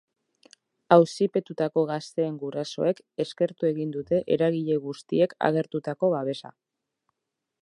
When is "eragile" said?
4.39-4.81